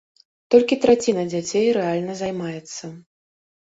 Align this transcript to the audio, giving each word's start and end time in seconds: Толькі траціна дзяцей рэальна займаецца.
Толькі 0.55 0.77
траціна 0.85 1.27
дзяцей 1.35 1.71
рэальна 1.79 2.19
займаецца. 2.25 2.95